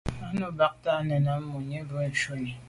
Á 0.25 0.27
nǔm 0.37 0.53
bâdə̀ 0.57 0.91
á 0.99 1.01
nə̀ 1.07 1.19
bàdə̌ 1.25 1.45
mùní 1.49 1.77
bû 1.87 1.95
shúnì. 2.19 2.51